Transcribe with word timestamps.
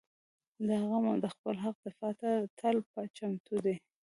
•دا 0.67 0.79
قوم 0.89 1.05
د 1.23 1.25
خپل 1.33 1.55
حق 1.63 1.75
دفاع 1.87 2.13
ته 2.21 2.29
تل 2.59 2.75
چمتو 3.17 3.55
دی. 3.65 3.75